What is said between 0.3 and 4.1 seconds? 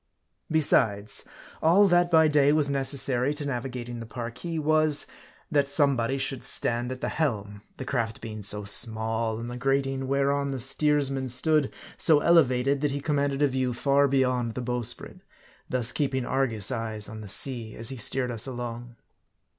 Besides, all that by day was necessary to navigating the